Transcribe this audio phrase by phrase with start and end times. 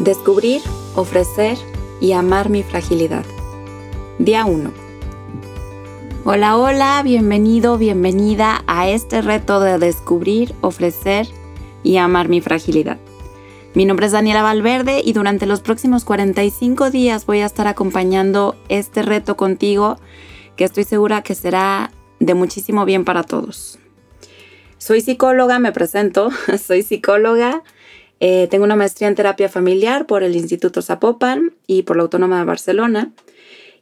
[0.00, 0.62] Descubrir,
[0.94, 1.58] ofrecer
[2.00, 3.26] y amar mi fragilidad.
[4.18, 4.72] Día 1.
[6.24, 11.28] Hola, hola, bienvenido, bienvenida a este reto de descubrir, ofrecer
[11.82, 12.96] y amar mi fragilidad.
[13.74, 18.56] Mi nombre es Daniela Valverde y durante los próximos 45 días voy a estar acompañando
[18.70, 19.98] este reto contigo
[20.56, 21.90] que estoy segura que será
[22.20, 23.78] de muchísimo bien para todos.
[24.78, 27.62] Soy psicóloga, me presento, soy psicóloga
[28.20, 32.38] eh, tengo una maestría en terapia familiar por el Instituto Zapopan y por la Autónoma
[32.38, 33.12] de Barcelona.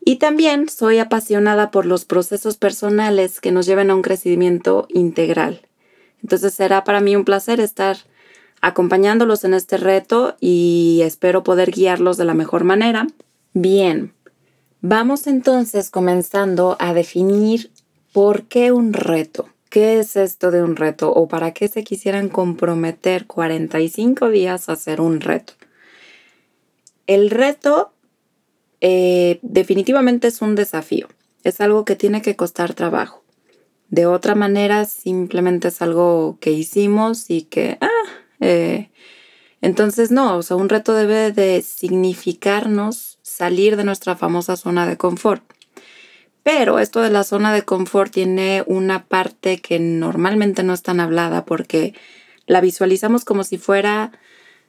[0.00, 5.62] Y también soy apasionada por los procesos personales que nos lleven a un crecimiento integral.
[6.22, 7.96] Entonces será para mí un placer estar
[8.60, 13.08] acompañándolos en este reto y espero poder guiarlos de la mejor manera.
[13.54, 14.12] Bien,
[14.80, 17.70] vamos entonces comenzando a definir
[18.12, 19.48] por qué un reto.
[19.70, 24.72] ¿Qué es esto de un reto o para qué se quisieran comprometer 45 días a
[24.72, 25.52] hacer un reto?
[27.06, 27.92] El reto
[28.80, 31.08] eh, definitivamente es un desafío,
[31.44, 33.22] es algo que tiene que costar trabajo.
[33.90, 37.88] De otra manera, simplemente es algo que hicimos y que, ah,
[38.40, 38.90] eh,
[39.60, 44.96] entonces no, o sea, un reto debe de significarnos salir de nuestra famosa zona de
[44.96, 45.42] confort.
[46.50, 50.98] Pero esto de la zona de confort tiene una parte que normalmente no es tan
[50.98, 51.92] hablada porque
[52.46, 54.12] la visualizamos como si fuera,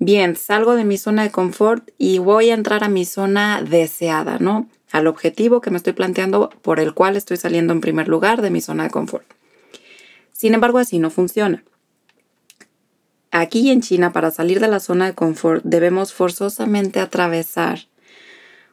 [0.00, 4.40] bien, salgo de mi zona de confort y voy a entrar a mi zona deseada,
[4.40, 4.68] ¿no?
[4.90, 8.50] Al objetivo que me estoy planteando por el cual estoy saliendo en primer lugar de
[8.50, 9.26] mi zona de confort.
[10.32, 11.62] Sin embargo, así no funciona.
[13.30, 17.86] Aquí en China, para salir de la zona de confort, debemos forzosamente atravesar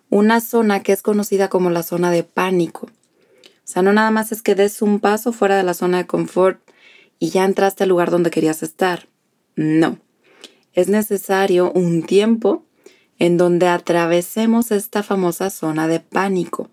[0.09, 2.87] una zona que es conocida como la zona de pánico.
[2.87, 6.07] O sea, no nada más es que des un paso fuera de la zona de
[6.07, 6.61] confort
[7.19, 9.07] y ya entraste al lugar donde querías estar.
[9.55, 9.97] No.
[10.73, 12.63] Es necesario un tiempo
[13.19, 16.69] en donde atravesemos esta famosa zona de pánico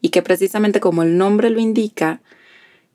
[0.00, 2.20] y que precisamente como el nombre lo indica,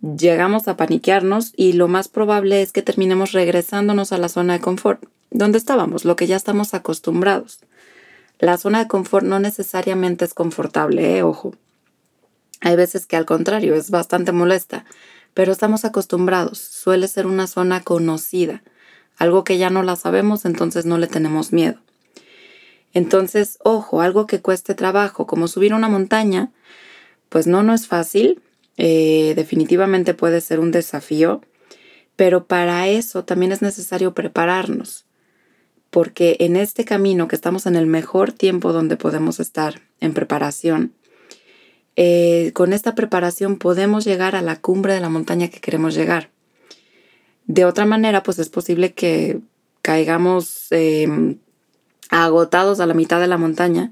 [0.02, 4.60] llegamos a paniquearnos y lo más probable es que terminemos regresándonos a la zona de
[4.60, 7.60] confort, donde estábamos, lo que ya estamos acostumbrados.
[8.40, 11.24] La zona de confort no necesariamente es confortable, ¿eh?
[11.24, 11.56] ojo.
[12.62, 14.86] Hay veces que al contrario es bastante molesta,
[15.34, 18.64] pero estamos acostumbrados, suele ser una zona conocida,
[19.18, 21.80] algo que ya no la sabemos, entonces no le tenemos miedo.
[22.94, 26.52] Entonces, ojo, algo que cueste trabajo, como subir una montaña,
[27.30, 28.42] pues no, no es fácil,
[28.78, 31.42] eh, definitivamente puede ser un desafío,
[32.16, 35.06] pero para eso también es necesario prepararnos
[35.96, 40.92] porque en este camino que estamos en el mejor tiempo donde podemos estar en preparación,
[41.96, 46.32] eh, con esta preparación podemos llegar a la cumbre de la montaña que queremos llegar.
[47.46, 49.40] De otra manera, pues es posible que
[49.82, 51.38] caigamos em,
[52.10, 53.92] agotados a la mitad de la montaña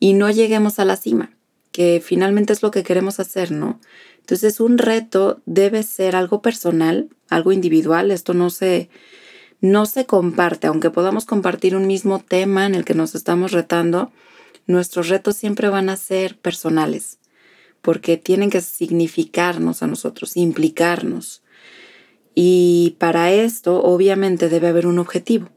[0.00, 1.36] y no lleguemos a la cima,
[1.70, 3.78] que finalmente es lo que queremos hacer, ¿no?
[4.20, 8.88] Entonces un reto debe ser algo personal, algo individual, esto no se
[9.62, 14.10] no se comparte, aunque podamos compartir un mismo tema en el que nos estamos retando,
[14.66, 17.18] nuestros retos siempre van a ser personales,
[17.80, 21.42] porque tienen que significarnos a nosotros, implicarnos.
[22.34, 25.48] Y para esto, obviamente, debe haber un objetivo.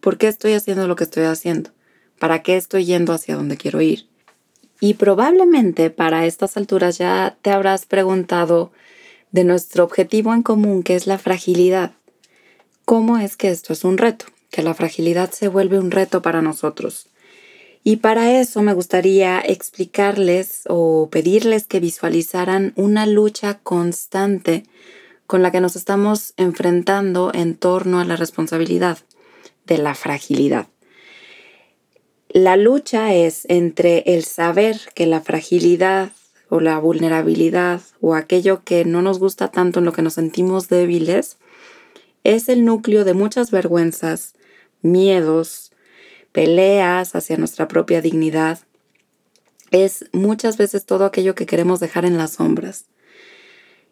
[0.00, 1.70] ¿Por qué estoy haciendo lo que estoy haciendo?
[2.18, 4.06] ¿Para qué estoy yendo hacia donde quiero ir?
[4.80, 8.70] Y probablemente para estas alturas ya te habrás preguntado
[9.32, 11.92] de nuestro objetivo en común, que es la fragilidad
[12.90, 16.42] cómo es que esto es un reto, que la fragilidad se vuelve un reto para
[16.42, 17.06] nosotros.
[17.84, 24.64] Y para eso me gustaría explicarles o pedirles que visualizaran una lucha constante
[25.28, 28.98] con la que nos estamos enfrentando en torno a la responsabilidad
[29.66, 30.66] de la fragilidad.
[32.28, 36.10] La lucha es entre el saber que la fragilidad
[36.48, 40.68] o la vulnerabilidad o aquello que no nos gusta tanto en lo que nos sentimos
[40.68, 41.36] débiles
[42.24, 44.34] es el núcleo de muchas vergüenzas,
[44.82, 45.72] miedos,
[46.32, 48.60] peleas hacia nuestra propia dignidad.
[49.70, 52.86] Es muchas veces todo aquello que queremos dejar en las sombras.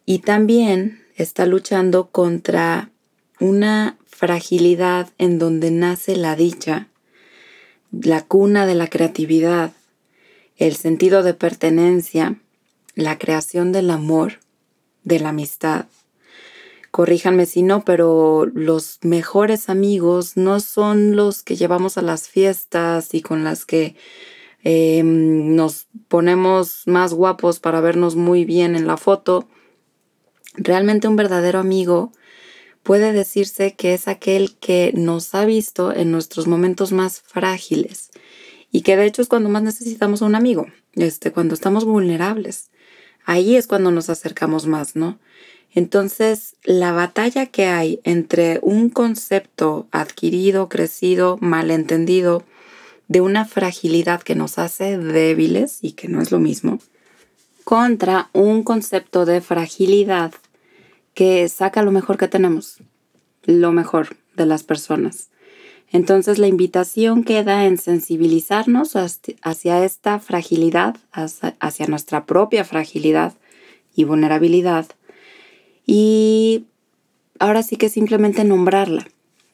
[0.04, 2.90] Y también está luchando contra
[3.40, 6.88] una fragilidad en donde nace la dicha,
[7.92, 9.72] la cuna de la creatividad,
[10.56, 12.36] el sentido de pertenencia,
[12.94, 14.40] la creación del amor,
[15.04, 15.86] de la amistad
[16.98, 23.14] corríjanme si no, pero los mejores amigos no son los que llevamos a las fiestas
[23.14, 23.94] y con las que
[24.64, 29.48] em, nos ponemos más guapos para vernos muy bien en la foto.
[30.54, 32.10] Realmente un verdadero amigo
[32.82, 38.10] puede decirse que es aquel que nos ha visto en nuestros momentos más frágiles
[38.72, 42.72] y que de hecho es cuando más necesitamos a un amigo, este, cuando estamos vulnerables.
[43.24, 45.20] Ahí es cuando nos acercamos más, ¿no?
[45.74, 52.44] Entonces, la batalla que hay entre un concepto adquirido, crecido, malentendido,
[53.08, 56.78] de una fragilidad que nos hace débiles y que no es lo mismo,
[57.64, 60.32] contra un concepto de fragilidad
[61.14, 62.78] que saca lo mejor que tenemos,
[63.44, 65.30] lo mejor de las personas.
[65.90, 73.32] Entonces la invitación queda en sensibilizarnos hacia esta fragilidad, hacia nuestra propia fragilidad
[73.96, 74.86] y vulnerabilidad.
[75.90, 76.66] Y
[77.38, 79.08] ahora sí que simplemente nombrarla.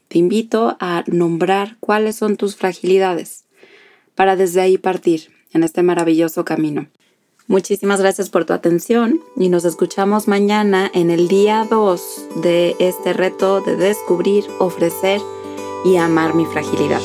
[0.08, 3.44] Te invito a nombrar cuáles son tus fragilidades
[4.16, 6.88] para desde ahí partir en este maravilloso camino.
[7.46, 13.12] Muchísimas gracias por tu atención y nos escuchamos mañana en el día 2 de este
[13.12, 15.20] reto de descubrir, ofrecer
[15.84, 17.00] y amar mi fragilidad.